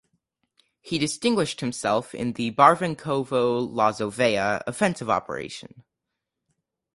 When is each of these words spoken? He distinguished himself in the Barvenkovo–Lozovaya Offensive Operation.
He 0.81 0.97
distinguished 0.97 1.59
himself 1.61 2.15
in 2.15 2.33
the 2.33 2.49
Barvenkovo–Lozovaya 2.53 4.63
Offensive 4.65 5.11
Operation. 5.11 5.83